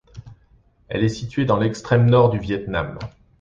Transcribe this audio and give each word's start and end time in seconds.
Elle 0.87 1.03
est 1.03 1.09
située 1.09 1.45
dans 1.45 1.57
l’extrême 1.59 2.09
nord 2.09 2.31
du 2.31 2.39
Viêtnam. 2.39 2.97